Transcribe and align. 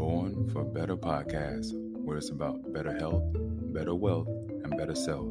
Born 0.00 0.48
for 0.48 0.64
Better 0.64 0.96
podcast, 0.96 1.74
where 1.74 2.16
it's 2.16 2.30
about 2.30 2.72
better 2.72 2.96
health, 2.96 3.22
better 3.74 3.94
wealth, 3.94 4.28
and 4.28 4.74
better 4.74 4.94
self. 4.94 5.26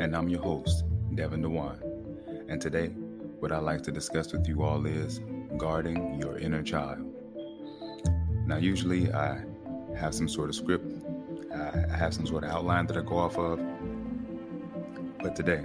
And 0.00 0.16
I'm 0.16 0.28
your 0.28 0.42
host, 0.42 0.82
Devin 1.14 1.40
DeWine. 1.40 2.48
And 2.48 2.60
today, 2.60 2.88
what 3.38 3.52
I'd 3.52 3.62
like 3.62 3.82
to 3.84 3.92
discuss 3.92 4.32
with 4.32 4.48
you 4.48 4.64
all 4.64 4.84
is 4.86 5.20
guarding 5.56 6.20
your 6.20 6.36
inner 6.36 6.64
child. 6.64 6.98
Now, 8.44 8.56
usually 8.56 9.12
I 9.12 9.44
have 9.96 10.16
some 10.16 10.28
sort 10.28 10.48
of 10.48 10.56
script, 10.56 10.92
I 11.54 11.96
have 11.96 12.12
some 12.12 12.26
sort 12.26 12.42
of 12.42 12.50
outline 12.50 12.88
that 12.88 12.96
I 12.96 13.02
go 13.02 13.18
off 13.18 13.38
of, 13.38 13.60
but 15.22 15.36
today, 15.36 15.62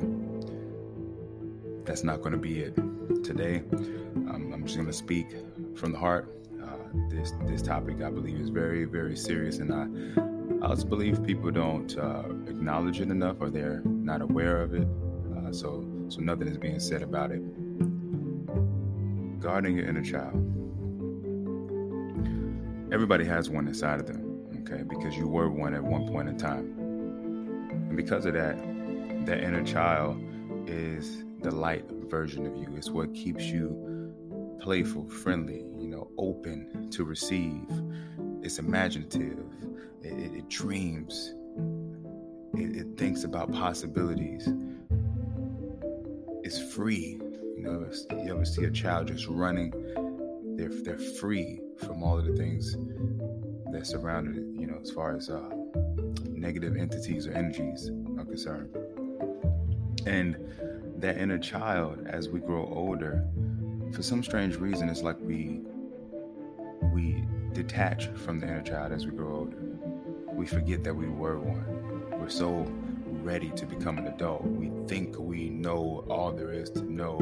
that's 1.86 2.04
not 2.04 2.22
going 2.22 2.34
to 2.34 2.38
be 2.38 2.59
it. 2.59 2.76
Today, 3.23 3.63
um, 3.73 4.52
I'm 4.53 4.63
just 4.63 4.76
going 4.76 4.85
to 4.85 4.94
speak 4.94 5.31
from 5.76 5.91
the 5.91 5.98
heart 5.98 6.41
this 7.09 7.34
this 7.45 7.62
topic 7.62 8.02
I 8.02 8.09
believe 8.09 8.40
is 8.40 8.50
very 8.50 8.86
very 8.86 9.16
serious, 9.16 9.59
and 9.59 9.73
I 9.73 10.66
I 10.66 10.70
also 10.70 10.86
believe 10.86 11.23
people 11.23 11.52
don't 11.52 11.98
uh, 11.98 12.23
acknowledge 12.48 13.02
it 13.02 13.09
enough, 13.09 13.38
or 13.40 13.50
they're 13.50 13.81
not 13.86 14.22
aware 14.22 14.62
of 14.62 14.73
it. 14.73 14.88
Uh, 15.36 15.52
so 15.52 15.86
so 16.09 16.20
nothing 16.22 16.48
is 16.48 16.58
being 16.58 16.80
said 16.80 17.02
about 17.02 17.31
it. 17.31 17.41
Guarding 19.40 19.77
your 19.77 19.88
inner 19.88 20.04
child. 20.04 20.36
Everybody 22.94 23.26
has 23.26 23.50
one 23.50 23.67
inside 23.67 24.02
of 24.02 24.05
them, 24.05 24.45
okay? 24.62 24.84
Because 24.84 25.16
you 25.16 25.28
were 25.28 25.50
one 25.50 25.73
at 25.73 25.84
one 25.84 26.08
point 26.09 26.28
in 26.28 26.38
time, 26.38 26.76
and 27.88 27.95
because 27.95 28.26
of 28.26 28.34
that, 28.34 28.58
that 29.26 29.42
inner 29.42 29.64
child 29.64 30.22
is 30.67 31.23
the 31.42 31.52
light 31.52 31.86
version 32.09 32.45
of 32.45 32.55
you. 32.58 32.67
It's 32.76 32.89
what 32.89 33.14
keeps 33.14 33.45
you 33.45 33.92
playful, 34.62 35.08
friendly, 35.09 35.66
you 35.80 35.88
open 36.22 36.89
to 36.91 37.03
receive. 37.03 37.67
It's 38.41 38.59
imaginative. 38.59 39.44
It, 40.02 40.14
it, 40.14 40.36
it 40.38 40.50
dreams. 40.50 41.33
It, 42.53 42.78
it, 42.78 42.97
thinks 42.97 43.23
about 43.23 43.52
possibilities. 43.52 44.47
It's 46.44 46.73
free. 46.73 47.19
You 47.58 47.63
know, 47.63 47.91
you 48.23 48.33
ever 48.33 48.45
see 48.45 48.66
a 48.66 48.72
child 48.72 49.08
just 49.08 49.28
running? 49.28 49.72
They're 50.58 50.69
they're 50.83 50.97
free 50.97 51.59
from 51.78 52.03
all 52.03 52.19
of 52.19 52.25
the 52.25 52.35
things 52.35 52.75
that 53.72 53.85
surround 53.88 54.35
it. 54.35 54.59
You 54.59 54.67
know, 54.67 54.80
as 54.81 54.91
far 54.91 55.16
as 55.16 55.30
uh, 55.30 55.50
negative 56.30 56.75
entities 56.78 57.28
or 57.28 57.33
energies 57.33 57.89
are 58.17 58.25
concerned. 58.25 58.75
And 60.06 60.35
that 60.97 61.17
inner 61.17 61.39
child, 61.39 62.06
as 62.08 62.30
we 62.30 62.39
grow 62.39 62.66
older, 62.66 63.23
for 63.94 64.03
some 64.03 64.23
strange 64.23 64.58
reason, 64.58 64.89
it's 64.89 65.02
like 65.02 65.17
we 65.19 65.61
we 66.92 67.23
detach 67.53 68.08
from 68.08 68.39
the 68.39 68.47
inner 68.47 68.61
child 68.61 68.92
as 68.92 69.06
we 69.06 69.11
grow 69.11 69.38
older. 69.38 69.58
We 70.34 70.45
forget 70.45 70.84
that 70.84 70.94
we 70.95 71.08
were 71.08 71.39
one. 71.39 72.20
We're 72.20 72.30
so 72.30 72.66
ready 73.06 73.50
to 73.52 73.66
become 73.66 73.97
an 73.97 74.08
adult. 74.08 74.44
We 74.44 74.72
think 74.88 75.17
we 75.17 75.50
know 75.50 76.06
all 76.09 76.31
there 76.31 76.52
is 76.52 76.69
to 76.72 76.84
know 76.84 77.17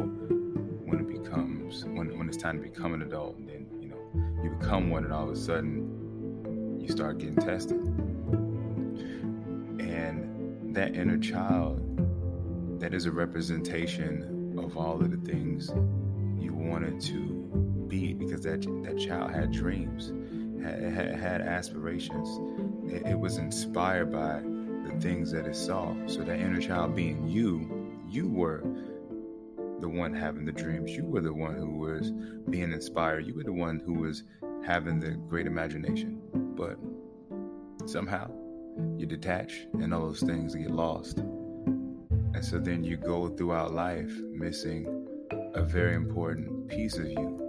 when 0.86 1.00
it 1.00 1.08
becomes 1.08 1.86
when 1.86 2.18
when 2.18 2.28
it's 2.28 2.38
time 2.38 2.58
to 2.58 2.64
become 2.64 2.94
an 2.94 3.02
adult. 3.02 3.38
And 3.38 3.48
then 3.50 3.68
you 3.80 3.90
know 3.90 4.44
you 4.44 4.50
become 4.52 4.90
one, 4.90 5.04
and 5.04 5.14
all 5.14 5.24
of 5.24 5.32
a 5.32 5.36
sudden 5.36 6.78
you 6.80 6.90
start 6.90 7.20
getting 7.20 7.36
tested. 7.36 7.78
And 9.80 10.76
that 10.76 10.96
inner 10.96 11.18
child, 11.18 11.82
that 12.80 12.94
is 12.94 13.06
a 13.06 13.12
representation 13.12 14.56
of 14.58 14.78
all 14.78 15.02
of 15.02 15.12
the 15.12 15.32
things 15.32 15.72
you 16.38 16.54
wanted 16.54 17.02
to 17.02 17.39
be 17.90 18.14
because 18.14 18.42
that 18.44 18.62
that 18.84 18.98
child 19.00 19.32
had 19.32 19.52
dreams, 19.52 20.14
had, 20.64 20.82
had, 20.82 21.16
had 21.16 21.42
aspirations. 21.42 22.30
It, 22.92 23.08
it 23.08 23.20
was 23.20 23.38
inspired 23.38 24.12
by 24.12 24.42
the 24.88 25.00
things 25.02 25.32
that 25.32 25.46
it 25.46 25.56
saw. 25.56 25.96
So 26.06 26.22
that 26.24 26.40
inner 26.40 26.62
child 26.62 26.96
being 26.96 27.28
you, 27.28 27.98
you 28.08 28.30
were 28.30 28.64
the 29.80 29.90
one 29.90 30.14
having 30.14 30.46
the 30.46 30.52
dreams. 30.52 30.92
You 30.92 31.06
were 31.06 31.22
the 31.22 31.34
one 31.34 31.56
who 31.56 31.78
was 31.78 32.12
being 32.50 32.72
inspired. 32.72 33.26
You 33.26 33.36
were 33.36 33.44
the 33.44 33.54
one 33.54 33.82
who 33.86 33.94
was 33.94 34.24
having 34.66 35.00
the 35.00 35.12
great 35.12 35.48
imagination. 35.48 36.22
But 36.34 36.78
somehow 37.88 38.30
you 38.98 39.06
detach 39.06 39.68
and 39.74 39.94
all 39.94 40.02
those 40.02 40.22
things 40.22 40.56
get 40.56 40.72
lost. 40.72 41.20
And 41.20 42.44
so 42.44 42.60
then 42.60 42.84
you 42.84 42.98
go 42.98 43.30
throughout 43.30 43.74
life 43.74 44.12
missing 44.32 45.08
a 45.54 45.64
very 45.64 45.96
important 45.96 46.68
piece 46.68 46.98
of 46.98 47.08
you. 47.08 47.49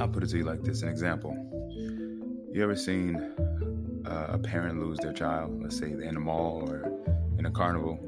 I'll 0.00 0.08
put 0.08 0.22
it 0.22 0.30
to 0.30 0.38
you 0.38 0.44
like 0.44 0.62
this 0.62 0.82
an 0.82 0.88
example. 0.88 1.36
You 2.52 2.62
ever 2.62 2.76
seen 2.76 3.16
uh, 4.04 4.26
a 4.30 4.38
parent 4.38 4.80
lose 4.80 4.98
their 4.98 5.12
child, 5.12 5.62
let's 5.62 5.78
say 5.78 5.90
in 5.90 6.16
a 6.16 6.20
mall 6.20 6.68
or 6.68 6.90
in 7.38 7.46
a 7.46 7.50
carnival? 7.50 7.98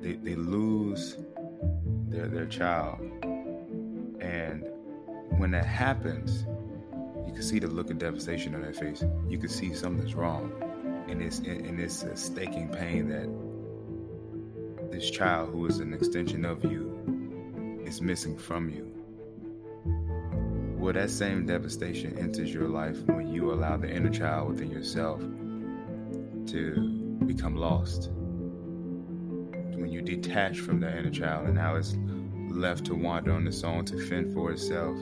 They, 0.00 0.14
they 0.14 0.34
lose 0.34 1.16
their, 2.08 2.28
their 2.28 2.46
child. 2.46 3.00
And 4.20 4.64
when 5.38 5.50
that 5.52 5.66
happens, 5.66 6.46
you 7.26 7.32
can 7.32 7.42
see 7.42 7.58
the 7.58 7.68
look 7.68 7.90
of 7.90 7.98
devastation 7.98 8.54
on 8.54 8.62
their 8.62 8.72
face. 8.72 9.04
You 9.28 9.38
can 9.38 9.48
see 9.48 9.74
something's 9.74 10.14
wrong. 10.14 10.52
And 11.08 11.22
it's, 11.22 11.38
and 11.38 11.78
it's 11.78 12.02
a 12.02 12.16
staking 12.16 12.68
pain 12.68 13.08
that 13.08 13.28
this 14.90 15.10
child 15.10 15.50
who 15.52 15.66
is 15.66 15.78
an 15.80 15.92
extension 15.92 16.44
of 16.44 16.64
you 16.64 17.82
is 17.84 18.00
missing 18.00 18.36
from 18.36 18.68
you. 18.68 18.97
Well, 20.88 20.94
that 20.94 21.10
same 21.10 21.44
devastation 21.44 22.18
enters 22.18 22.50
your 22.50 22.66
life 22.66 22.96
when 23.04 23.28
you 23.28 23.52
allow 23.52 23.76
the 23.76 23.90
inner 23.90 24.08
child 24.08 24.48
within 24.48 24.70
yourself 24.70 25.20
to 25.20 27.18
become 27.26 27.56
lost. 27.56 28.08
When 28.10 29.90
you 29.90 30.00
detach 30.00 30.60
from 30.60 30.80
the 30.80 30.88
inner 30.88 31.10
child 31.10 31.44
and 31.44 31.56
now 31.56 31.76
it's 31.76 31.94
left 32.48 32.86
to 32.86 32.94
wander 32.94 33.32
on 33.32 33.46
its 33.46 33.62
own 33.64 33.84
to 33.84 33.98
fend 34.08 34.32
for 34.32 34.50
itself, 34.50 34.96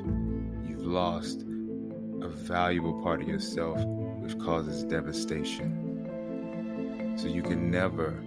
you've 0.66 0.84
lost 0.84 1.42
a 1.42 2.28
valuable 2.30 3.00
part 3.00 3.22
of 3.22 3.28
yourself, 3.28 3.78
which 3.84 4.36
causes 4.40 4.82
devastation. 4.82 7.14
So 7.16 7.28
you 7.28 7.44
can 7.44 7.70
never 7.70 8.20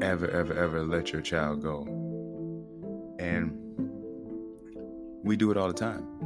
ever, 0.00 0.30
ever, 0.30 0.54
ever 0.54 0.82
let 0.82 1.12
your 1.12 1.20
child 1.20 1.62
go. 1.62 1.82
And 3.18 3.52
we 5.22 5.36
do 5.36 5.50
it 5.50 5.58
all 5.58 5.68
the 5.68 5.74
time 5.74 6.18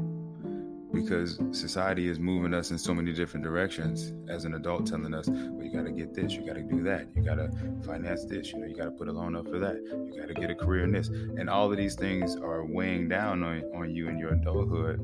because 0.92 1.40
society 1.52 2.08
is 2.08 2.18
moving 2.18 2.52
us 2.54 2.70
in 2.70 2.78
so 2.78 2.94
many 2.94 3.12
different 3.12 3.44
directions 3.44 4.12
as 4.28 4.44
an 4.44 4.54
adult 4.54 4.86
telling 4.86 5.14
us 5.14 5.28
well 5.28 5.62
you 5.62 5.72
got 5.72 5.84
to 5.84 5.92
get 5.92 6.14
this 6.14 6.32
you 6.32 6.44
got 6.46 6.54
to 6.54 6.62
do 6.62 6.82
that 6.82 7.06
you 7.14 7.22
got 7.22 7.36
to 7.36 7.50
finance 7.84 8.24
this 8.24 8.52
you 8.52 8.58
know 8.58 8.66
you 8.66 8.76
got 8.76 8.84
to 8.84 8.90
put 8.90 9.08
a 9.08 9.12
loan 9.12 9.34
up 9.34 9.46
for 9.48 9.58
that 9.58 9.76
you 9.76 10.20
got 10.20 10.28
to 10.28 10.34
get 10.34 10.50
a 10.50 10.54
career 10.54 10.84
in 10.84 10.92
this. 10.92 11.08
And 11.08 11.48
all 11.48 11.70
of 11.70 11.76
these 11.76 11.94
things 11.94 12.36
are 12.36 12.64
weighing 12.64 13.08
down 13.08 13.42
on, 13.42 13.62
on 13.74 13.94
you 13.94 14.08
in 14.08 14.18
your 14.18 14.34
adulthood 14.34 15.00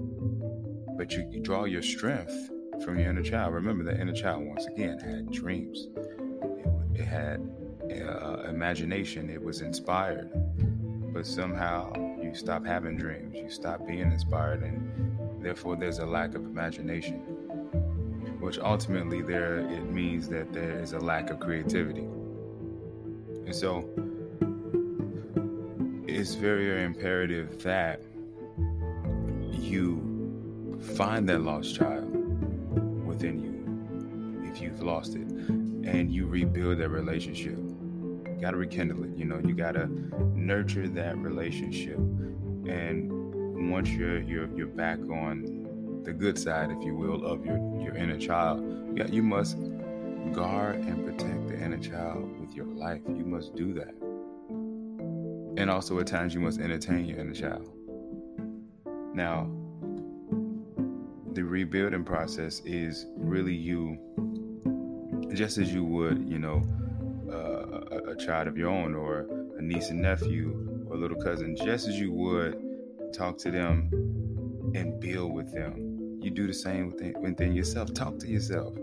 but 0.98 1.12
you, 1.12 1.26
you 1.30 1.40
draw 1.40 1.64
your 1.64 1.80
strength 1.80 2.50
from 2.84 2.98
your 2.98 3.10
inner 3.10 3.22
child. 3.22 3.54
Remember 3.54 3.84
the 3.84 3.98
inner 3.98 4.12
child 4.12 4.44
once 4.44 4.66
again 4.66 4.98
had 4.98 5.30
dreams. 5.30 5.88
It, 5.94 7.00
it 7.00 7.04
had 7.04 7.40
uh, 7.90 8.42
imagination, 8.48 9.30
it 9.30 9.42
was 9.42 9.60
inspired. 9.60 10.30
But 11.14 11.26
somehow 11.26 11.92
you 12.20 12.34
stop 12.34 12.66
having 12.66 12.96
dreams, 12.96 13.36
you 13.36 13.48
stop 13.50 13.86
being 13.86 14.12
inspired, 14.12 14.62
and 14.62 15.17
therefore 15.48 15.76
there's 15.76 15.98
a 15.98 16.04
lack 16.04 16.34
of 16.34 16.44
imagination. 16.44 17.20
Which 18.38 18.58
ultimately 18.58 19.22
there 19.22 19.60
it 19.60 19.90
means 19.90 20.28
that 20.28 20.52
there 20.52 20.78
is 20.78 20.92
a 20.92 20.98
lack 20.98 21.30
of 21.30 21.40
creativity. 21.40 22.06
And 23.46 23.54
so 23.54 23.88
it's 26.06 26.34
very, 26.34 26.66
very 26.66 26.84
imperative 26.84 27.62
that 27.62 28.02
you 29.50 30.78
find 30.96 31.26
that 31.30 31.40
lost 31.40 31.74
child 31.74 32.14
within 33.06 33.38
you 33.40 34.50
if 34.52 34.60
you've 34.60 34.82
lost 34.82 35.14
it 35.14 35.28
and 35.92 36.12
you 36.12 36.26
rebuild 36.26 36.76
that 36.78 36.90
relationship 36.90 37.58
got 38.38 38.52
to 38.52 38.56
rekindle 38.56 39.02
it. 39.02 39.16
You 39.16 39.24
know, 39.24 39.40
you 39.44 39.52
got 39.52 39.72
to 39.72 39.88
nurture 40.38 40.86
that 40.86 41.18
relationship. 41.18 41.96
And 41.96 43.17
once 43.70 43.90
you're 43.90 44.20
you're 44.20 44.48
you're 44.56 44.66
back 44.66 44.98
on 44.98 46.02
the 46.04 46.12
good 46.12 46.38
side, 46.38 46.70
if 46.70 46.82
you 46.82 46.94
will, 46.94 47.24
of 47.26 47.44
your 47.44 47.58
your 47.80 47.94
inner 47.94 48.18
child, 48.18 48.62
yeah, 48.96 49.06
you 49.06 49.22
must 49.22 49.56
guard 50.32 50.76
and 50.76 51.04
protect 51.04 51.48
the 51.48 51.62
inner 51.62 51.78
child 51.78 52.40
with 52.40 52.54
your 52.54 52.66
life. 52.66 53.00
You 53.06 53.24
must 53.24 53.54
do 53.54 53.72
that. 53.74 53.94
And 55.60 55.70
also, 55.70 55.98
at 55.98 56.06
times, 56.06 56.34
you 56.34 56.40
must 56.40 56.60
entertain 56.60 57.04
your 57.04 57.18
inner 57.18 57.34
child. 57.34 57.68
Now, 59.14 59.50
the 61.32 61.42
rebuilding 61.42 62.04
process 62.04 62.60
is 62.64 63.06
really 63.16 63.54
you, 63.54 63.98
just 65.34 65.58
as 65.58 65.72
you 65.74 65.84
would, 65.84 66.28
you 66.28 66.38
know, 66.38 66.62
uh, 67.30 67.96
a, 67.96 68.10
a 68.12 68.16
child 68.16 68.48
of 68.48 68.56
your 68.56 68.70
own 68.70 68.94
or 68.94 69.26
a 69.58 69.62
niece 69.62 69.90
and 69.90 70.00
nephew 70.00 70.86
or 70.88 70.96
a 70.96 70.98
little 70.98 71.20
cousin, 71.20 71.56
just 71.56 71.88
as 71.88 71.98
you 71.98 72.12
would 72.12 72.67
talk 73.12 73.38
to 73.38 73.50
them 73.50 73.90
and 74.74 75.00
build 75.00 75.32
with 75.34 75.52
them. 75.52 76.18
you 76.20 76.30
do 76.30 76.46
the 76.46 76.54
same 76.54 76.90
within, 76.90 77.14
within 77.20 77.54
yourself. 77.54 77.94
Talk 77.94 78.18
to 78.18 78.28
yourself. 78.28 78.74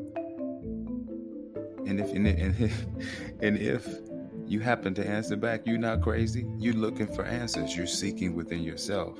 And 1.85 1.99
if 1.99 2.11
and 2.11 2.27
if, 2.27 2.85
and 3.41 3.57
if 3.57 3.87
you 4.47 4.59
happen 4.59 4.93
to 4.95 5.07
answer 5.07 5.35
back, 5.35 5.61
you're 5.65 5.77
not 5.77 6.01
crazy. 6.01 6.45
You're 6.57 6.73
looking 6.73 7.07
for 7.07 7.25
answers. 7.25 7.75
You're 7.75 7.87
seeking 7.87 8.35
within 8.35 8.63
yourself. 8.63 9.17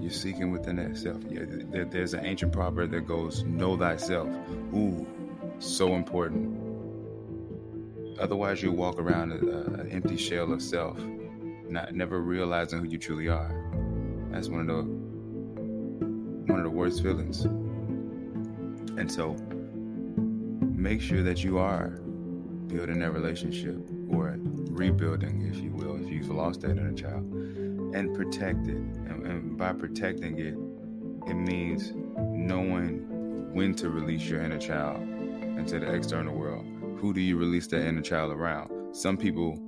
You're 0.00 0.10
seeking 0.10 0.50
within 0.50 0.76
yourself. 0.76 1.22
Yeah, 1.30 1.44
there, 1.46 1.84
there's 1.86 2.14
an 2.14 2.26
ancient 2.26 2.52
proverb 2.52 2.90
that 2.90 3.06
goes, 3.06 3.42
"Know 3.44 3.76
thyself." 3.76 4.28
Ooh, 4.74 5.06
so 5.58 5.94
important. 5.94 6.60
Otherwise, 8.18 8.62
you 8.62 8.70
walk 8.70 8.98
around 8.98 9.32
an 9.32 9.88
empty 9.90 10.16
shell 10.16 10.52
of 10.52 10.62
self, 10.62 10.98
not 11.68 11.94
never 11.94 12.20
realizing 12.20 12.80
who 12.80 12.86
you 12.86 12.98
truly 12.98 13.28
are. 13.28 13.50
That's 14.30 14.48
one 14.48 14.60
of 14.60 14.66
the 14.66 14.82
one 16.52 16.58
of 16.58 16.64
the 16.64 16.70
worst 16.70 17.02
feelings. 17.02 17.44
And 18.96 19.10
so, 19.10 19.36
make 20.76 21.00
sure 21.00 21.22
that 21.22 21.42
you 21.42 21.58
are 21.58 22.00
building 22.66 23.00
that 23.00 23.12
relationship 23.12 23.76
or 24.10 24.36
rebuilding, 24.38 25.50
if 25.52 25.56
you 25.62 25.70
will, 25.72 25.96
if 25.96 26.10
you've 26.10 26.30
lost 26.30 26.60
that 26.62 26.72
inner 26.72 26.92
child, 26.92 27.22
and 27.94 28.14
protect 28.14 28.66
it. 28.66 28.76
And, 28.76 29.26
and 29.26 29.58
by 29.58 29.72
protecting 29.72 30.38
it, 30.38 30.54
it 31.28 31.34
means 31.34 31.92
knowing 32.16 33.52
when 33.54 33.74
to 33.76 33.88
release 33.88 34.22
your 34.28 34.42
inner 34.42 34.58
child 34.58 35.00
into 35.00 35.78
the 35.80 35.92
external 35.92 36.34
world 36.34 36.66
who 37.04 37.12
do 37.12 37.20
you 37.20 37.36
release 37.36 37.66
that 37.66 37.86
inner 37.86 38.00
child 38.00 38.32
around? 38.32 38.70
Some 38.96 39.18
people 39.18 39.58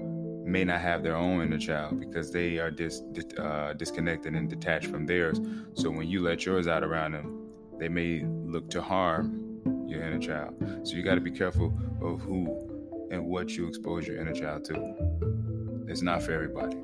may 0.46 0.64
not 0.64 0.80
have 0.80 1.02
their 1.02 1.16
own 1.16 1.42
inner 1.42 1.58
child 1.58 1.98
because 1.98 2.30
they 2.30 2.58
are 2.58 2.70
dis, 2.70 3.02
uh, 3.36 3.72
disconnected 3.72 4.34
and 4.34 4.48
detached 4.48 4.86
from 4.86 5.04
theirs. 5.04 5.40
So 5.74 5.90
when 5.90 6.08
you 6.08 6.22
let 6.22 6.46
yours 6.46 6.68
out 6.68 6.84
around 6.84 7.12
them, 7.12 7.50
they 7.78 7.88
may 7.88 8.24
look 8.24 8.70
to 8.70 8.80
harm 8.80 9.60
your 9.86 10.02
inner 10.02 10.20
child. 10.20 10.54
So 10.84 10.94
you 10.94 11.02
got 11.02 11.16
to 11.16 11.20
be 11.20 11.32
careful 11.32 11.76
of 12.00 12.20
who 12.20 13.08
and 13.10 13.26
what 13.26 13.50
you 13.50 13.66
expose 13.66 14.06
your 14.06 14.18
inner 14.18 14.32
child 14.32 14.64
to. 14.66 15.84
It's 15.88 16.02
not 16.02 16.22
for 16.22 16.32
everybody. 16.32 16.76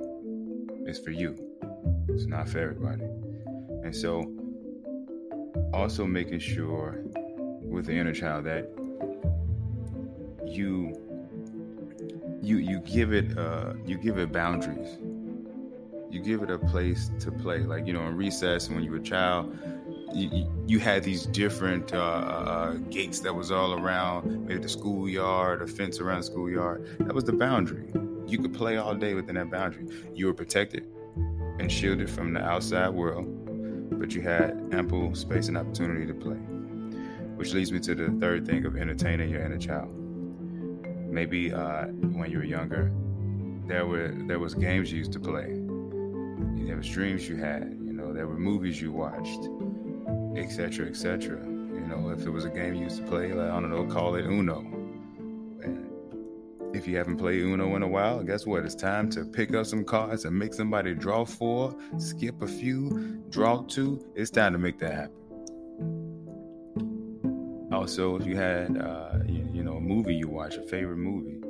It's 0.85 0.99
for 0.99 1.11
you. 1.11 1.37
It's 2.09 2.27
not 2.27 2.49
for 2.49 2.59
everybody. 2.59 3.05
And 3.85 3.95
so 3.95 4.33
also 5.73 6.05
making 6.05 6.41
sure 6.41 7.03
with 7.63 7.87
the 7.87 7.93
inner 7.93 8.13
child 8.13 8.45
that 8.45 8.69
you 10.47 11.02
you 12.43 12.57
you 12.57 12.81
give 12.81 13.13
it 13.13 13.39
uh 13.39 13.75
you 13.87 13.97
give 13.97 14.19
it 14.19 14.33
boundaries. 14.33 14.99
You 16.11 16.21
give 16.21 16.43
it 16.43 16.51
a 16.51 16.59
place 16.59 17.11
to 17.21 17.31
play. 17.31 17.61
Like 17.61 17.87
you 17.87 17.93
know 17.93 18.07
in 18.07 18.17
recess 18.17 18.69
when 18.69 18.83
you 18.83 18.91
were 18.91 18.99
a 18.99 19.03
child 19.03 19.57
you, 20.15 20.47
you 20.67 20.79
had 20.79 21.03
these 21.03 21.25
different 21.25 21.95
uh, 21.95 21.99
uh, 21.99 22.73
gates 22.91 23.21
that 23.21 23.35
was 23.35 23.51
all 23.51 23.73
around 23.73 24.47
maybe 24.47 24.61
the 24.61 24.69
schoolyard 24.69 25.63
a 25.63 25.67
fence 25.67 26.01
around 26.01 26.19
the 26.19 26.27
schoolyard. 26.27 26.99
That 27.01 27.15
was 27.15 27.25
the 27.25 27.33
boundary. 27.33 27.91
You 28.27 28.39
could 28.39 28.53
play 28.53 28.77
all 28.77 28.95
day 28.95 29.15
within 29.15 29.37
that 29.37 29.51
boundary. 29.51 29.87
You 30.15 30.27
were 30.27 30.35
protected 30.35 30.87
and 31.59 31.71
shielded 31.71 32.11
from 32.11 32.35
the 32.35 32.41
outside 32.41 32.91
world 32.91 33.43
but 33.99 34.13
you 34.15 34.21
had 34.21 34.69
ample 34.73 35.15
space 35.15 35.49
and 35.49 35.57
opportunity 35.57 36.07
to 36.07 36.15
play 36.15 36.37
which 37.37 37.53
leads 37.53 37.71
me 37.71 37.79
to 37.79 37.95
the 37.95 38.09
third 38.21 38.47
thing 38.47 38.65
of 38.65 38.77
entertaining 38.77 39.31
your 39.31 39.43
inner 39.43 39.59
child 39.59 40.02
maybe 41.13 41.53
uh, 41.53 41.85
when 41.85 42.31
you 42.31 42.39
were 42.39 42.45
younger, 42.45 42.91
there 43.67 43.87
were 43.87 44.13
there 44.27 44.39
was 44.39 44.55
games 44.55 44.91
you 44.91 44.99
used 44.99 45.13
to 45.13 45.21
play. 45.21 45.61
There 46.67 46.77
was 46.77 46.89
dreams 46.89 47.29
you 47.29 47.37
had. 47.37 47.77
You 47.85 47.93
know, 47.93 48.13
there 48.13 48.27
were 48.27 48.39
movies 48.39 48.81
you 48.81 48.93
watched, 48.93 49.49
etc., 50.37 50.87
etc. 50.87 51.39
You 51.45 51.87
know, 51.87 52.11
if 52.11 52.27
it 52.27 52.31
was 52.31 52.45
a 52.45 52.51
game 52.51 52.75
you 52.75 52.85
used 52.85 52.97
to 52.97 53.05
play, 53.05 53.33
like 53.33 53.51
I 53.51 53.61
don't 53.61 53.71
know, 53.71 53.85
call 53.87 54.15
it 54.15 54.25
Uno. 54.25 54.61
And 55.63 55.91
if 56.75 56.89
you 56.89 56.97
haven't 56.97 57.19
played 57.19 57.43
Uno 57.43 57.77
in 57.77 57.83
a 57.83 57.89
while, 57.89 58.23
guess 58.23 58.47
what? 58.47 58.65
It's 58.65 58.75
time 58.75 59.11
to 59.11 59.25
pick 59.25 59.55
up 59.55 59.67
some 59.67 59.85
cards 59.85 60.25
and 60.25 60.37
make 60.37 60.55
somebody 60.55 60.95
draw 60.95 61.25
four, 61.25 61.77
skip 61.99 62.41
a 62.43 62.49
few, 62.49 63.23
draw 63.29 63.63
two. 63.63 64.05
It's 64.15 64.31
time 64.31 64.55
to 64.55 64.59
make 64.59 64.79
that 64.79 64.95
happen. 64.95 65.23
Also, 67.73 68.17
if 68.17 68.27
you 68.27 68.37
had, 68.37 68.77
uh, 68.77 69.19
you, 69.27 69.42
movie 69.93 70.15
you 70.15 70.29
watch, 70.29 70.57
a 70.57 70.63
favorite 70.63 70.97
movie, 70.97 71.41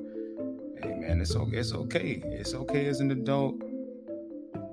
hey 0.83 0.95
man, 0.95 1.21
it's 1.21 1.37
okay. 1.37 1.57
It's 1.57 1.73
okay. 1.73 2.23
It's 2.25 2.55
okay 2.55 2.87
as 2.87 3.01
an 3.01 3.11
adult 3.13 3.61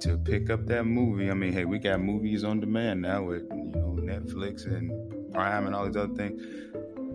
to 0.01 0.17
pick 0.17 0.49
up 0.49 0.65
that 0.67 0.85
movie. 0.85 1.29
I 1.29 1.33
mean, 1.33 1.53
hey, 1.53 1.65
we 1.65 1.77
got 1.77 2.01
movies 2.01 2.43
on 2.43 2.59
demand 2.59 3.01
now 3.01 3.23
with 3.23 3.43
you 3.51 3.71
know 3.75 3.97
Netflix 3.99 4.65
and 4.65 5.33
Prime 5.33 5.67
and 5.67 5.75
all 5.75 5.85
these 5.85 5.95
other 5.95 6.15
things. 6.15 6.41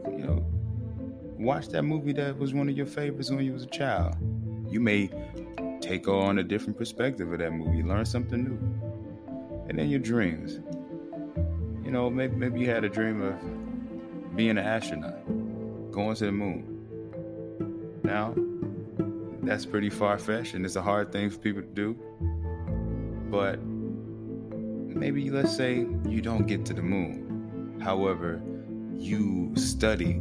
You 0.07 0.25
know, 0.25 0.47
watch 1.39 1.69
that 1.69 1.83
movie 1.83 2.13
that 2.13 2.39
was 2.39 2.55
one 2.55 2.69
of 2.69 2.77
your 2.77 2.87
favorites 2.87 3.31
when 3.31 3.45
you 3.45 3.53
was 3.53 3.65
a 3.65 3.69
child. 3.71 4.15
You 4.69 4.81
may 4.81 5.11
take 5.81 6.07
on 6.09 6.39
a 6.39 6.45
different 6.45 6.79
perspective 6.79 7.33
of 7.33 7.41
that 7.41 7.53
movie, 7.53 7.83
learn 7.83 8.05
something 8.05 8.45
new, 8.45 9.67
and 9.69 9.79
then 9.79 9.89
your 9.91 10.01
dreams. 10.01 10.61
You 11.85 11.91
know, 11.91 12.09
maybe 12.11 12.37
maybe 12.37 12.61
you 12.61 12.71
had 12.71 12.85
a 12.85 12.89
dream 12.89 13.23
of 13.23 14.37
being 14.37 14.51
an 14.51 14.59
astronaut, 14.59 15.19
going 15.95 16.17
to 16.17 16.27
the 16.27 16.33
moon. 16.33 18.01
Now, 18.03 18.35
that's 19.45 19.65
pretty 19.65 19.91
far 19.91 20.19
fetched 20.19 20.55
and 20.55 20.65
it's 20.65 20.75
a 20.75 20.83
hard 20.83 21.13
thing 21.13 21.31
for 21.31 21.39
people 21.39 21.63
to 21.63 21.69
do. 21.69 21.97
But 23.31 23.63
maybe 23.63 25.31
let's 25.31 25.55
say 25.57 25.87
you 26.09 26.21
don't 26.21 26.47
get 26.47 26.65
to 26.67 26.75
the 26.75 26.83
moon. 26.83 27.79
However, 27.81 28.43
you 28.93 29.53
study 29.55 30.21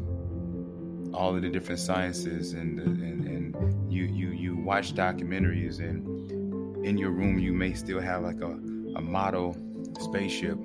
all 1.12 1.36
of 1.36 1.42
the 1.42 1.50
different 1.50 1.80
sciences 1.80 2.54
and, 2.54 2.80
and, 2.80 3.28
and 3.28 3.92
you, 3.92 4.04
you, 4.04 4.30
you 4.30 4.56
watch 4.56 4.94
documentaries 4.94 5.80
and 5.80 6.86
in 6.86 6.98
your 7.00 7.12
room 7.12 7.40
you 7.40 7.52
may 7.52 7.74
still 7.74 8.00
have 8.00 8.22
like 8.22 8.42
a, 8.42 8.52
a 8.96 9.02
model 9.02 9.58
spaceship 10.00 10.58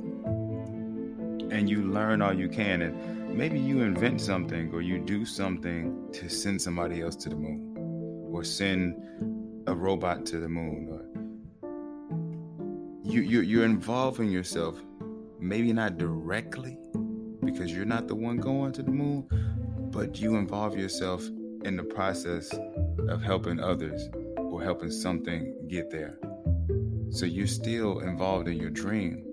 and 1.50 1.70
you 1.70 1.82
learn 1.90 2.20
all 2.20 2.34
you 2.34 2.48
can 2.48 2.82
and 2.82 3.17
maybe 3.38 3.60
you 3.60 3.82
invent 3.82 4.20
something 4.20 4.68
or 4.72 4.82
you 4.82 4.98
do 4.98 5.24
something 5.24 6.10
to 6.12 6.28
send 6.28 6.60
somebody 6.60 7.00
else 7.00 7.14
to 7.14 7.28
the 7.28 7.36
moon 7.36 8.26
or 8.32 8.42
send 8.42 8.96
a 9.68 9.74
robot 9.74 10.26
to 10.26 10.40
the 10.40 10.48
moon 10.48 10.88
or 10.90 11.04
you, 13.04 13.20
you 13.20 13.42
you're 13.42 13.64
involving 13.64 14.28
yourself 14.28 14.82
maybe 15.38 15.72
not 15.72 15.98
directly 15.98 16.76
because 17.44 17.72
you're 17.72 17.84
not 17.84 18.08
the 18.08 18.14
one 18.14 18.38
going 18.38 18.72
to 18.72 18.82
the 18.82 18.90
moon 18.90 19.24
but 19.92 20.20
you 20.20 20.34
involve 20.34 20.76
yourself 20.76 21.24
in 21.64 21.76
the 21.76 21.84
process 21.84 22.52
of 23.08 23.22
helping 23.22 23.60
others 23.60 24.08
or 24.36 24.60
helping 24.60 24.90
something 24.90 25.54
get 25.68 25.90
there. 25.90 26.18
So 27.10 27.24
you're 27.24 27.46
still 27.46 28.00
involved 28.00 28.48
in 28.48 28.58
your 28.58 28.70
dream 28.70 29.27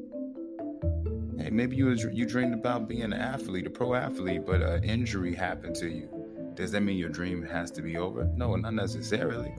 Hey, 1.38 1.50
maybe 1.50 1.76
you 1.76 1.94
you 2.14 2.26
dreamed 2.26 2.54
about 2.54 2.88
being 2.88 3.02
an 3.04 3.14
athlete, 3.14 3.68
a 3.68 3.70
pro 3.70 3.94
athlete, 3.94 4.46
but 4.46 4.62
an 4.62 4.84
injury 4.84 5.36
happened 5.36 5.76
to 5.78 5.90
you. 5.90 6.08
Does 6.54 6.72
that 6.72 6.82
mean 6.82 6.98
your 6.98 7.10
dream 7.10 7.44
has 7.44 7.72
to 7.72 7.82
be 7.82 7.98
over? 7.98 8.24
No, 8.36 8.56
not 8.56 8.74
necessarily. 8.74 9.54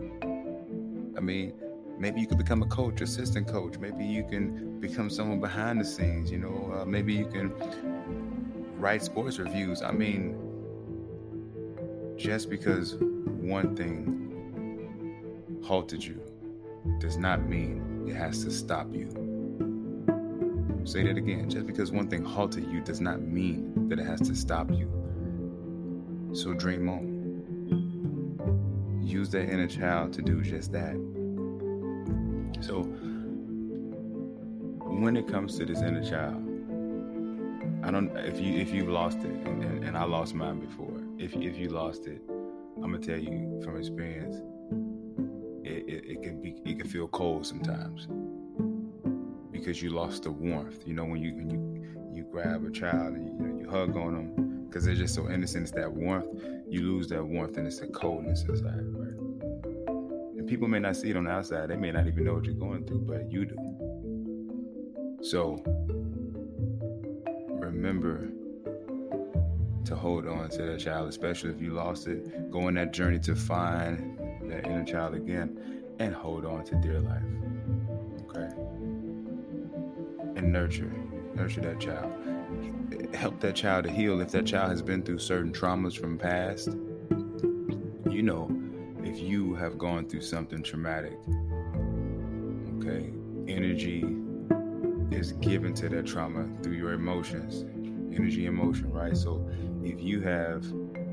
I 1.16 1.20
mean, 1.20 1.52
maybe 1.98 2.20
you 2.20 2.26
could 2.26 2.38
become 2.38 2.62
a 2.62 2.66
coach, 2.66 3.02
assistant 3.02 3.46
coach. 3.46 3.76
Maybe 3.78 4.06
you 4.06 4.24
can 4.24 4.80
become 4.80 5.10
someone 5.10 5.38
behind 5.38 5.78
the 5.78 5.84
scenes. 5.84 6.30
You 6.30 6.38
know, 6.38 6.78
uh, 6.80 6.84
maybe 6.86 7.12
you 7.12 7.26
can 7.26 7.52
write 8.78 9.02
sports 9.02 9.38
reviews. 9.38 9.82
I 9.82 9.92
mean, 9.92 10.38
just 12.16 12.48
because 12.48 12.96
one 12.96 13.76
thing 13.76 15.60
halted 15.62 16.02
you 16.02 16.22
does 17.00 17.18
not 17.18 17.46
mean 17.46 18.06
it 18.08 18.14
has 18.14 18.42
to 18.44 18.50
stop 18.50 18.94
you. 18.94 19.35
Say 20.86 21.02
that 21.02 21.16
again. 21.16 21.50
Just 21.50 21.66
because 21.66 21.90
one 21.90 22.08
thing 22.08 22.24
halted 22.24 22.64
you 22.70 22.80
does 22.80 23.00
not 23.00 23.20
mean 23.20 23.88
that 23.88 23.98
it 23.98 24.06
has 24.06 24.20
to 24.20 24.36
stop 24.36 24.70
you. 24.70 24.88
So 26.32 26.54
dream 26.54 26.88
on. 26.88 27.16
Use 29.02 29.28
that 29.30 29.50
inner 29.50 29.66
child 29.66 30.12
to 30.12 30.22
do 30.22 30.42
just 30.42 30.70
that. 30.72 30.94
So 32.60 32.84
when 34.84 35.16
it 35.16 35.26
comes 35.26 35.58
to 35.58 35.66
this 35.66 35.82
inner 35.82 36.08
child, 36.08 36.36
I 37.82 37.90
don't 37.90 38.16
if 38.18 38.40
you 38.40 38.54
if 38.54 38.70
you've 38.72 38.88
lost 38.88 39.18
it, 39.18 39.44
and, 39.44 39.64
and, 39.84 39.96
I 39.96 40.04
lost 40.04 40.34
mine 40.34 40.60
before. 40.60 41.02
If 41.18 41.34
if 41.34 41.58
you 41.58 41.68
lost 41.70 42.06
it, 42.06 42.22
I'm 42.76 42.92
gonna 42.92 43.00
tell 43.00 43.18
you 43.18 43.60
from 43.64 43.76
experience, 43.76 44.36
it, 45.64 45.84
it, 45.88 46.04
it 46.10 46.22
can 46.22 46.40
be 46.40 46.54
it 46.64 46.78
can 46.78 46.88
feel 46.88 47.08
cold 47.08 47.44
sometimes 47.44 48.06
because 49.66 49.82
you 49.82 49.90
lost 49.90 50.22
the 50.22 50.30
warmth. 50.30 50.86
You 50.86 50.94
know, 50.94 51.04
when 51.04 51.20
you 51.20 51.34
when 51.34 51.50
you 51.50 52.14
you 52.14 52.24
grab 52.30 52.64
a 52.64 52.70
child 52.70 53.14
and 53.14 53.26
you, 53.26 53.46
know, 53.46 53.58
you 53.58 53.68
hug 53.68 53.96
on 53.96 54.14
them 54.14 54.64
because 54.66 54.84
they're 54.84 54.94
just 54.94 55.12
so 55.12 55.28
innocent. 55.28 55.64
It's 55.64 55.72
that 55.72 55.92
warmth. 55.92 56.28
You 56.68 56.82
lose 56.82 57.08
that 57.08 57.24
warmth 57.24 57.56
and 57.56 57.66
it's 57.66 57.80
the 57.80 57.88
coldness 57.88 58.44
inside, 58.44 58.76
right? 58.76 59.18
And 60.38 60.46
people 60.46 60.68
may 60.68 60.78
not 60.78 60.94
see 60.94 61.10
it 61.10 61.16
on 61.16 61.24
the 61.24 61.32
outside. 61.32 61.68
They 61.68 61.76
may 61.76 61.90
not 61.90 62.06
even 62.06 62.22
know 62.22 62.34
what 62.34 62.44
you're 62.44 62.54
going 62.54 62.86
through, 62.86 63.00
but 63.00 63.28
you 63.28 63.44
do. 63.44 63.56
So 65.22 65.56
remember 67.58 68.28
to 69.84 69.96
hold 69.96 70.28
on 70.28 70.48
to 70.50 70.62
that 70.62 70.78
child, 70.78 71.08
especially 71.08 71.50
if 71.50 71.60
you 71.60 71.72
lost 71.72 72.06
it. 72.06 72.52
Go 72.52 72.68
on 72.68 72.74
that 72.74 72.92
journey 72.92 73.18
to 73.18 73.34
find 73.34 74.16
that 74.48 74.64
inner 74.64 74.84
child 74.84 75.14
again 75.16 75.82
and 75.98 76.14
hold 76.14 76.46
on 76.46 76.64
to 76.66 76.76
dear 76.76 77.00
life. 77.00 77.22
Nurture, 80.46 80.92
nurture 81.34 81.60
that 81.60 81.80
child. 81.80 82.12
Help 83.14 83.40
that 83.40 83.54
child 83.56 83.84
to 83.84 83.90
heal 83.90 84.20
if 84.20 84.30
that 84.30 84.46
child 84.46 84.70
has 84.70 84.82
been 84.82 85.02
through 85.02 85.18
certain 85.18 85.52
traumas 85.52 85.98
from 85.98 86.18
past. 86.18 86.68
You 88.10 88.22
know, 88.22 88.50
if 89.04 89.18
you 89.18 89.54
have 89.54 89.78
gone 89.78 90.08
through 90.08 90.22
something 90.22 90.62
traumatic, 90.62 91.18
okay, 92.78 93.12
energy 93.48 94.04
is 95.10 95.32
given 95.32 95.74
to 95.74 95.88
that 95.88 96.06
trauma 96.06 96.48
through 96.62 96.74
your 96.74 96.92
emotions, 96.92 97.64
energy, 98.14 98.46
emotion, 98.46 98.90
right? 98.90 99.16
So 99.16 99.48
if 99.82 100.00
you 100.00 100.20
have 100.20 100.64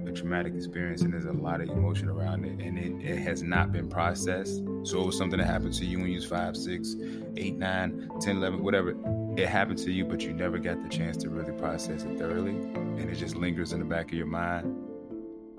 a 0.07 0.11
traumatic 0.11 0.53
experience 0.53 1.01
and 1.01 1.13
there's 1.13 1.25
a 1.25 1.31
lot 1.31 1.61
of 1.61 1.69
emotion 1.69 2.09
around 2.09 2.45
it 2.45 2.59
and 2.59 2.77
it, 2.77 3.05
it 3.05 3.17
has 3.19 3.41
not 3.43 3.71
been 3.71 3.89
processed, 3.89 4.63
so 4.83 5.01
it 5.01 5.05
was 5.05 5.17
something 5.17 5.39
that 5.39 5.45
happened 5.47 5.73
to 5.75 5.85
you 5.85 5.99
when 5.99 6.07
you 6.07 6.15
was 6.15 6.25
5, 6.25 6.57
6, 6.57 6.95
8, 7.37 7.55
9, 7.55 8.09
10, 8.19 8.37
11, 8.37 8.63
whatever, 8.63 8.95
it 9.37 9.47
happened 9.49 9.79
to 9.79 9.91
you, 9.91 10.05
but 10.05 10.21
you 10.21 10.33
never 10.33 10.59
got 10.59 10.81
the 10.83 10.89
chance 10.89 11.17
to 11.17 11.29
really 11.29 11.57
process 11.59 12.03
it 12.03 12.17
thoroughly 12.17 12.51
and 12.51 13.09
it 13.09 13.15
just 13.15 13.35
lingers 13.35 13.73
in 13.73 13.79
the 13.79 13.85
back 13.85 14.11
of 14.11 14.13
your 14.13 14.27
mind. 14.27 14.65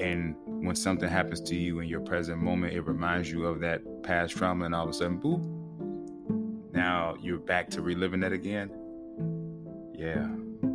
And 0.01 0.37
when 0.45 0.77
something 0.77 1.09
happens 1.09 1.41
to 1.43 1.55
you 1.55 1.81
in 1.81 1.89
your 1.89 2.01
present 2.01 2.39
moment, 2.39 2.73
it 2.73 2.81
reminds 2.83 3.31
you 3.31 3.47
of 3.47 3.61
that 3.61 4.03
past 4.03 4.37
trauma, 4.37 4.65
and 4.65 4.75
all 4.75 4.85
of 4.85 4.91
a 4.91 4.93
sudden, 4.93 5.21
boop, 5.21 5.45
now 6.73 7.17
you're 7.21 7.39
back 7.39 7.71
to 7.71 7.83
reliving 7.83 8.21
that 8.21 8.33
again. 8.33 8.71
Yeah, 9.95 10.27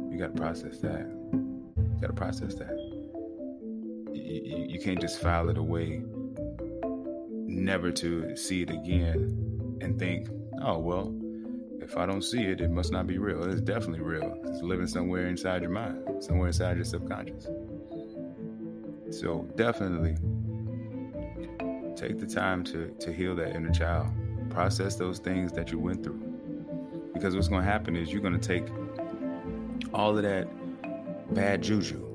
you 0.09 0.17
got 0.17 0.35
to 0.35 0.41
process 0.41 0.79
that. 0.79 1.05
You 1.07 1.97
got 1.99 2.07
to 2.07 2.13
process 2.13 2.55
that. 2.55 2.71
You, 4.13 4.41
you, 4.43 4.65
you 4.69 4.79
can't 4.79 5.01
just 5.01 5.21
file 5.21 5.49
it 5.49 5.57
away, 5.57 6.01
never 7.45 7.91
to 7.91 8.35
see 8.37 8.61
it 8.61 8.69
again, 8.69 9.77
and 9.81 9.99
think, 9.99 10.29
oh, 10.61 10.79
well, 10.79 11.13
if 11.81 11.97
I 11.97 12.05
don't 12.05 12.21
see 12.21 12.43
it, 12.43 12.61
it 12.61 12.71
must 12.71 12.91
not 12.91 13.07
be 13.07 13.17
real. 13.17 13.43
It's 13.43 13.61
definitely 13.61 14.01
real. 14.01 14.39
It's 14.45 14.61
living 14.61 14.87
somewhere 14.87 15.27
inside 15.27 15.61
your 15.61 15.71
mind, 15.71 16.23
somewhere 16.23 16.47
inside 16.47 16.75
your 16.75 16.85
subconscious. 16.85 17.47
So 19.11 19.47
definitely 19.55 20.15
take 21.95 22.19
the 22.19 22.27
time 22.27 22.63
to, 22.65 22.89
to 22.99 23.11
heal 23.11 23.35
that 23.35 23.55
inner 23.55 23.71
child. 23.71 24.07
Process 24.49 24.95
those 24.95 25.19
things 25.19 25.51
that 25.53 25.71
you 25.71 25.79
went 25.79 26.03
through. 26.03 26.21
Because 27.13 27.35
what's 27.35 27.47
going 27.47 27.63
to 27.63 27.69
happen 27.69 27.95
is 27.95 28.11
you're 28.11 28.21
going 28.21 28.39
to 28.39 28.47
take 28.47 28.67
all 29.93 30.15
of 30.15 30.23
that 30.23 30.47
bad 31.33 31.61
juju 31.61 32.05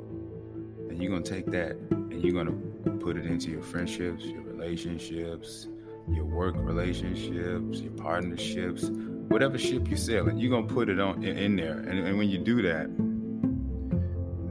and 0.89 1.03
you're 1.03 1.11
going 1.11 1.23
to 1.23 1.31
take 1.31 1.47
that 1.47 1.77
and 1.91 2.23
you're 2.23 2.33
going 2.33 2.47
to 2.47 2.91
put 3.05 3.17
it 3.17 3.27
into 3.27 3.51
your 3.51 3.63
friendships, 3.63 4.25
your 4.25 4.43
relationships, 4.43 5.69
your 6.09 6.25
work 6.25 6.55
relationships, 6.57 7.81
your 7.81 7.93
partnerships, 7.93 8.91
whatever 9.29 9.59
ship 9.59 9.89
you're 9.89 9.97
sailing, 9.97 10.39
you're 10.39 10.51
to 10.67 10.75
put 10.75 10.89
it 10.89 11.01
on 11.01 11.23
in, 11.25 11.57
there. 11.57 11.79
And, 11.79 11.99
and 11.99 12.19
when 12.19 12.29
you 12.29 12.39
do 12.39 12.63
that, 12.63 12.89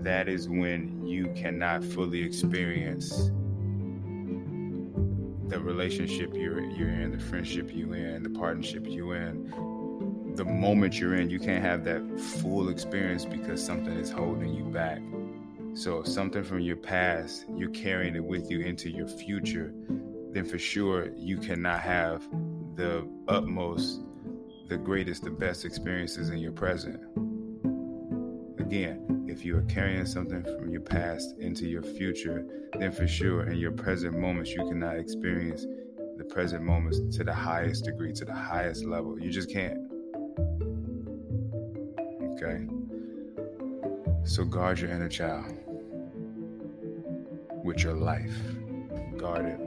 that 0.04 0.28
is 0.28 0.50
when 0.50 1.06
you 1.06 1.28
cannot 1.36 1.84
fully 1.84 2.22
experience 2.22 3.32
the 5.48 5.60
relationship 5.60 6.34
you're 6.34 6.62
you're 6.62 6.90
in, 6.90 7.12
the 7.12 7.20
friendship 7.20 7.70
you're 7.74 7.96
in, 7.96 8.24
the 8.24 8.30
partnership 8.30 8.86
you're 8.88 9.16
in, 9.16 10.34
the 10.36 10.46
moment 10.46 11.00
you're 11.00 11.16
in. 11.16 11.30
You 11.30 11.40
can't 11.40 11.64
have 11.64 11.84
that 11.86 12.20
full 12.20 12.70
experience 12.70 13.26
because 13.26 13.64
something 13.64 13.94
is 13.94 14.12
holding 14.12 14.54
you 14.54 14.66
back. 14.66 15.02
So 15.76 16.00
if 16.00 16.08
something 16.08 16.44
from 16.44 16.60
your 16.60 16.76
past, 16.76 17.46
you're 17.56 17.72
carrying 17.72 18.16
it 18.16 18.24
with 18.24 18.52
you 18.52 18.60
into 18.62 18.90
your 18.90 19.08
future, 19.08 19.74
then 20.32 20.46
for 20.46 20.60
sure 20.60 21.10
you 21.16 21.38
cannot 21.38 21.80
have 21.80 22.24
the 22.76 23.08
utmost, 23.28 24.02
the 24.74 24.80
greatest, 24.80 25.24
the 25.24 25.30
best 25.30 25.66
experiences 25.66 26.32
in 26.32 26.40
your 26.40 26.52
present. 26.52 27.00
Again, 28.60 29.28
if 29.30 29.46
you 29.46 29.56
are 29.56 29.62
carrying 29.64 30.08
something 30.08 30.44
from 30.44 30.72
your 30.72 30.82
past 30.82 31.36
into 31.38 31.68
your 31.68 31.84
future, 31.84 32.44
then 32.80 32.92
for 32.92 33.08
sure 33.08 33.44
in 33.44 33.60
your 33.60 33.72
present 33.72 34.18
moments, 34.18 34.50
you 34.50 34.68
cannot 34.68 34.98
experience 34.98 35.68
the 36.18 36.24
present 36.24 36.64
moments 36.64 37.16
to 37.16 37.24
the 37.24 37.32
highest 37.32 37.86
degree, 37.86 38.14
to 38.14 38.26
the 38.26 38.34
highest 38.34 38.84
level. 38.84 39.20
You 39.20 39.30
just 39.30 39.52
can't. 39.52 39.78
Okay? 42.34 42.66
So 44.24 44.44
guard 44.44 44.80
your 44.80 44.90
inner 44.90 45.08
child 45.08 45.54
with 47.64 47.84
your 47.84 47.94
life. 47.94 48.36
Guard 49.18 49.46
it. 49.46 49.60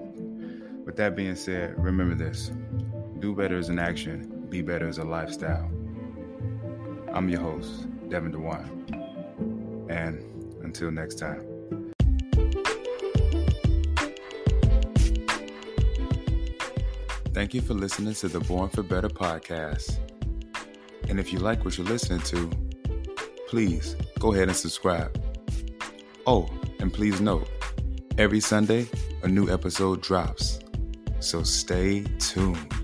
With 0.85 0.97
that 0.97 1.15
being 1.15 1.37
said, 1.37 1.79
remember 1.79 2.17
this 2.17 2.51
do 3.21 3.35
better 3.35 3.57
as 3.57 3.71
an 3.71 3.79
action, 3.79 4.36
be 4.49 4.63
better 4.63 4.89
as 4.89 4.99
a 4.99 5.05
lifestyle. 5.05 5.71
I'm 7.13 7.29
your 7.29 7.41
host, 7.41 7.87
Devin 8.09 8.33
DeWine. 8.33 9.91
And 9.91 10.21
until 10.63 10.91
next 10.91 11.17
time. 11.17 11.43
Thank 17.33 17.53
you 17.53 17.61
for 17.61 17.75
listening 17.75 18.15
to 18.15 18.29
the 18.29 18.41
Born 18.41 18.71
for 18.71 18.83
Better 18.83 19.09
podcast. 19.09 19.99
And 21.09 21.21
if 21.21 21.33
you 21.33 21.39
like 21.39 21.65
what 21.65 21.77
you're 21.77 21.87
listening 21.87 22.21
to, 22.21 22.51
please 23.47 23.95
go 24.19 24.33
ahead 24.33 24.49
and 24.49 24.57
subscribe. 24.57 25.23
Oh, 26.27 26.49
and 26.81 26.93
please 26.93 27.21
note, 27.21 27.49
every 28.19 28.41
Sunday, 28.41 28.89
a 29.23 29.29
new 29.29 29.51
episode 29.51 30.01
drops. 30.01 30.61
So 31.21 31.43
stay 31.43 32.05
tuned. 32.19 32.76